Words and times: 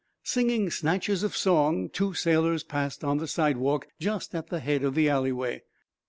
Singing 0.23 0.71
snatches 0.71 1.21
of 1.21 1.37
song, 1.37 1.87
two 1.87 2.15
sailors 2.15 2.63
passed 2.63 3.03
on 3.03 3.19
the 3.19 3.27
sidewalk, 3.27 3.87
just 3.99 4.33
at 4.33 4.47
the 4.47 4.59
head 4.59 4.83
of 4.83 4.95
the 4.95 5.07
alleyway. 5.07 5.61